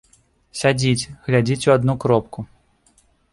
Сядзіць, 0.61 1.09
глядзіць 1.27 1.59
у 1.67 1.71
адну 1.77 1.93
кропку. 2.05 2.39